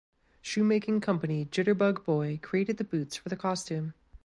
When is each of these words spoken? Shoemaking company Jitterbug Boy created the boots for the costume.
Shoemaking 0.41 0.99
company 1.01 1.45
Jitterbug 1.45 2.03
Boy 2.03 2.39
created 2.41 2.77
the 2.77 2.83
boots 2.83 3.15
for 3.17 3.29
the 3.29 3.35
costume. 3.37 3.93